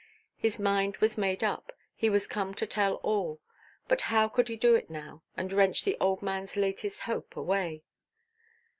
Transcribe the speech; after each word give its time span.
His 0.35 0.57
mind 0.57 0.97
was 0.97 1.15
made 1.15 1.43
up, 1.43 1.71
he 1.93 2.09
was 2.09 2.25
come 2.25 2.55
to 2.55 2.65
tell 2.65 2.95
all; 3.03 3.39
but 3.87 4.01
how 4.09 4.27
could 4.27 4.47
he 4.47 4.55
do 4.55 4.73
it 4.73 4.89
now, 4.89 5.21
and 5.37 5.53
wrench 5.53 5.83
the 5.83 5.95
old 6.01 6.21
manʼs 6.21 6.59
latest 6.59 7.01
hope 7.01 7.35
away? 7.37 7.83